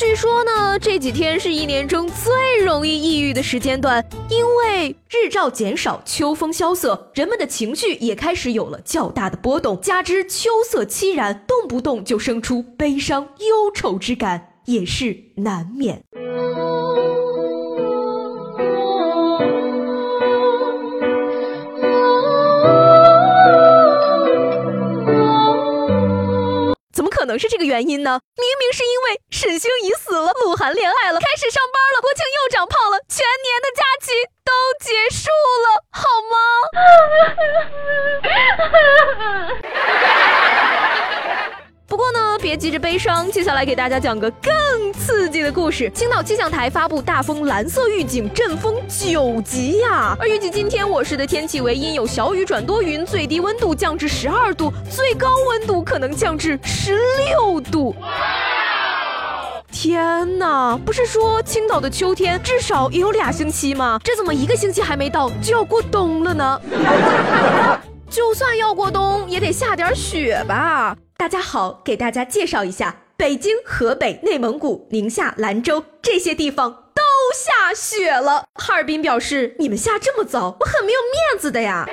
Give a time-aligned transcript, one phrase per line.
[0.00, 16.02] 据说呢，这几天是一年中最容易抑郁的时间段，因为日照减少，秋风萧瑟，人们的情绪也开始有了较大的波动，加之秋色凄然，动不动就生出悲伤忧愁之感，也是难免。
[27.40, 28.20] 是这个原因呢？
[28.36, 34.12] 明明是因为沈星移死了，鹿晗恋爱了，开始上班了，国庆又长胖了，全年的假期
[34.44, 34.52] 都
[34.84, 35.30] 结束
[35.64, 36.36] 了，好吗？
[41.88, 45.90] 不过呢，别急着悲伤，接下来给大家讲个更刺激的故事。
[45.92, 50.16] 青岛气象台发布大风蓝色预警，阵风九级呀！
[50.20, 57.92] 而预计今天我市的天气为阴有小雨转多云，最低温度降至十二度，最高温度可能降至十六度。
[59.72, 60.78] 天哪！
[60.86, 63.98] 不是说青岛的秋天至少也有俩星期吗？
[64.04, 66.60] 这怎么一个星期还没到就要过冬了呢？
[68.08, 70.96] 就算要过冬，也得下点雪吧。
[71.16, 77.02] 大家好，给大家介绍一下，北京、河北、内蒙古、宁夏、兰州这些地方都
[77.36, 78.46] 下雪了。
[78.54, 81.86] 哈尔滨表示，你们下这么早，我很没有面子的呀。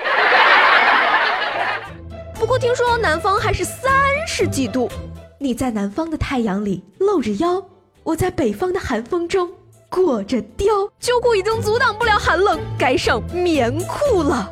[2.39, 3.91] 不过听说南方还是三
[4.25, 4.89] 十几度，
[5.37, 7.61] 你在南方的太阳里露着腰，
[8.03, 9.51] 我在北方的寒风中
[9.89, 14.49] 裹着貂，秋裤已经阻挡不了寒冷，该上棉裤了。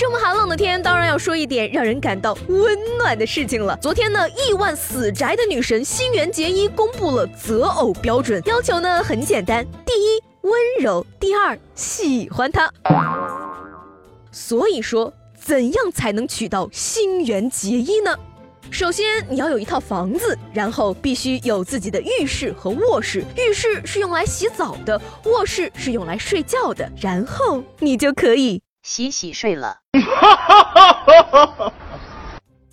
[0.00, 3.78] 这么寒冷的天，当然要说一点让人感到温暖的事情了。
[3.82, 12.72] 昨天呢，亿万死宅的女神新垣结衣公布了择偶标准，要求呢很简单：第一，温柔；第二，喜欢他。
[14.32, 18.18] 所以说，怎样才能娶到新垣结衣呢？
[18.70, 23.22] 首先，你要有一套房子，然后必须有自己的浴室和卧室。
[23.36, 28.62] 浴室是用来洗澡的，卧室是用来睡觉的，然后你就可以。
[28.92, 29.76] 洗洗睡了，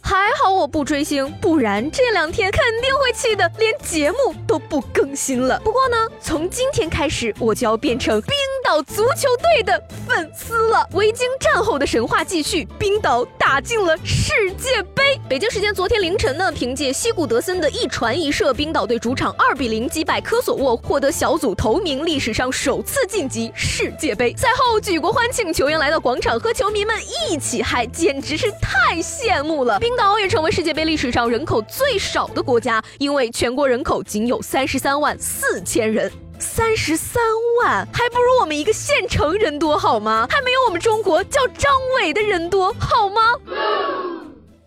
[0.02, 4.18] 还好我不追星，不然这两天肯定会气得连节目
[4.48, 5.60] 都不更新了。
[5.64, 8.32] 不过呢，从今天开始我就要变成冰
[8.68, 10.86] 岛足球队的粉丝了。
[10.92, 15.18] 维京战后的神话继续，冰岛打进了世界杯。
[15.30, 24.36] 北京时间昨天凌晨呢，凭借西古德森的一传一射，冰岛队主场二比零击败科索沃，获得小组头名，历史上首次晋级世界杯。
[24.36, 26.94] 赛后举国欢庆，球员来到广场和球迷们
[27.32, 29.80] 一起嗨，简直是太羡慕了。
[29.80, 37.22] 冰岛也成为世界杯历史上人口最少的国家，因为全国人口仅有三十三万四千人，三十三
[37.60, 40.28] 万还不如我们一个县城人多好吗？
[40.30, 43.22] 还没有我们中国叫张伟的人多好吗？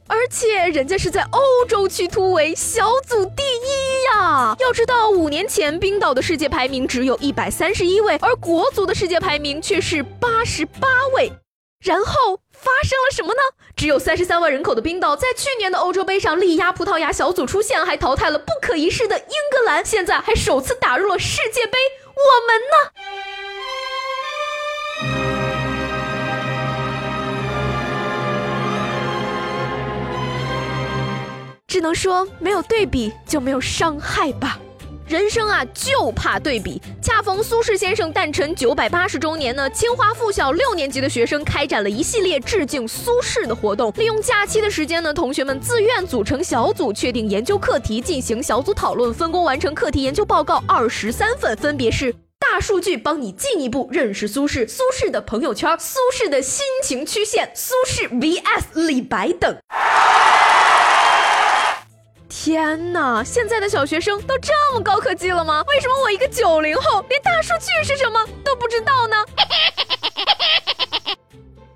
[0.07, 4.57] 而且人家是在欧洲区突围，小组第一呀！
[4.59, 11.33] 要知道，五年前冰岛的世界排名只有一百三十一位，而国足的世界排名却是八十八位。
[11.81, 13.41] 然后发生了什么呢？
[13.75, 21.79] 只有三十三万人口的冰岛，在去年的欧洲杯上力压葡萄牙小组出线，还淘汰了不可一世的英格兰，现在还首次打入了世界杯。
[22.15, 22.75] 我们呢？
[31.67, 34.59] 只能说没有对比就没有伤害吧。
[35.11, 36.81] 人生啊，就怕对比。
[37.03, 43.93] 恰逢苏轼先生诞辰九百八十周年呢，清华附小六年级的学生开展了一系列致敬苏轼的活动。
[43.97, 59.57] 利用假期的时间呢，同学们自愿组成小组，确定研究课题，进行小组讨论，分工完成课题研究报告二十三份，分别是大数据帮你进一步认识苏轼、苏轼的朋友圈、苏轼的心情曲线、苏轼 vs 李白等。
[62.31, 63.25] 天哪！
[63.25, 65.65] 现在的小学生都这么高科技了吗？
[65.67, 69.17] 为什么我一个九零后连大数据是什么都不知道呢？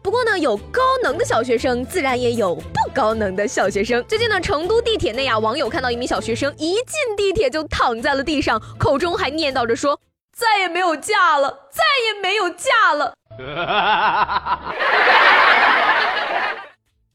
[0.01, 4.05] 不过呢，有高能的小学生，自然也有不高能的小学生。
[4.07, 9.99] 最近呢，成都地铁内啊，网友看到一名小学生一进地铁就躺在了地上，口中还念叨着说
[10.37, 13.15] ：“再也没有假了，再也没有假了。”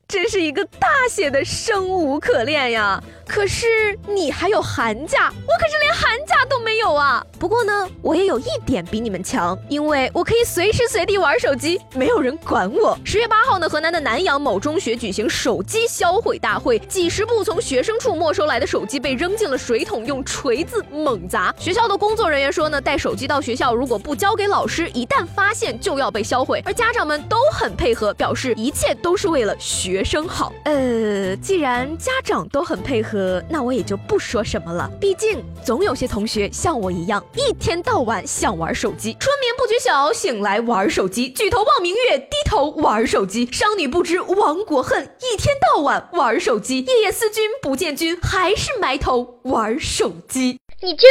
[0.09, 2.99] 真是一个大写的生无可恋呀！
[3.27, 3.67] 可是
[4.07, 7.23] 你还有寒假，我可是连寒假都没有啊！
[7.37, 12.97] 不过呢，我也有一点比你们强，因为我可以随时随地玩手机，没有人管我。
[13.05, 21.53] 十月八号呢，河南的南阳某中学举行手机销毁大会，几十部从学生处没收来的手机被扔进了水桶，用锤子猛砸。
[21.59, 26.63] 学校的工作人员说呢，带手机到学校如果不交给老师，一旦发现就要被销毁。
[26.65, 30.51] 而家长们都很配合，表示一切都是为了学生好。
[30.65, 33.19] 呃，既然家长都很配合。
[33.19, 34.89] 呃，那我也就不说什么了。
[34.97, 39.13] 毕竟总有些同学像我一样，一天到晚想玩手机。
[39.19, 43.45] 春眠不觉晓，醒来玩手机；举头望明月，低头玩手机。
[43.51, 46.79] 商女不知亡国恨，一天到晚玩手机。
[46.85, 50.57] 夜夜思君不见君，还是埋头玩手机。
[50.81, 51.09] 你真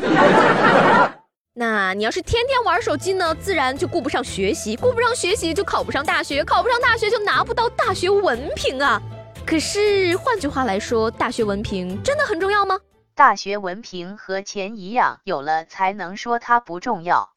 [0.00, 1.19] 棒。
[1.52, 9.02] 那你要是天天玩手机呢，自然就顾不上学习，顾不上学习就考不上大学，考不上大学就拿不到大学文凭啊。
[9.44, 12.78] 可是，换句话来说，大学文凭真的很重要吗？
[13.16, 17.28] 大学文凭和钱一样，有了才能说它不重要。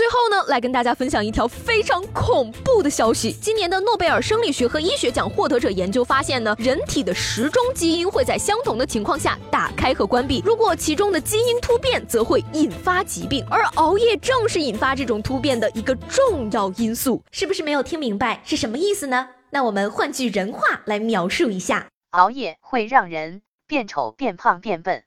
[0.00, 3.32] 最后呢，来跟大家分享一条非常恐怖的消息。
[3.32, 10.42] 今年的诺贝尔生理学和医学奖获得者研究发现呢，人体的时钟基因会在相同的情况下打开和关闭。
[10.42, 13.44] 如果其中的基因突变，则会引发疾病。
[13.50, 17.22] 而熬夜正是引发这种突变的一个重要因素。
[17.30, 19.28] 是不是没有听明白是什么意思呢？
[19.50, 25.02] 那我们换句人话来描述一下：熬夜会让人变丑、变胖、变笨。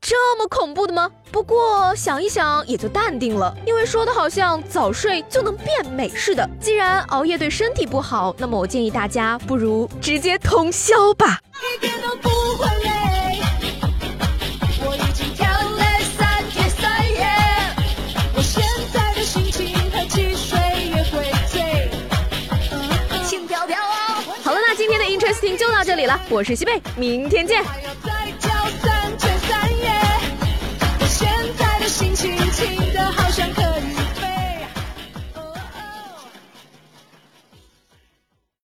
[0.00, 1.10] 这么恐怖的吗？
[1.30, 6.48] 不过想一想也就淡定了，因为说的好像早睡就能变美似的。
[6.60, 11.40] 既然熬夜对身体不好，那么我建议大家不如直接通宵吧。
[24.42, 27.62] 好了，那今天的 Interesting 就到这里了，我是西贝，明天见。
[31.98, 33.77] 心轻轻的，好像可以。